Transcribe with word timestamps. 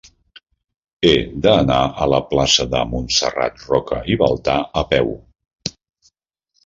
He 1.09 1.11
d'anar 1.45 1.77
a 2.05 2.07
la 2.13 2.21
plaça 2.31 2.67
de 2.73 2.81
Montserrat 2.95 3.61
Roca 3.67 4.01
i 4.15 4.19
Baltà 4.25 4.57
a 4.83 4.85
peu. 4.95 5.13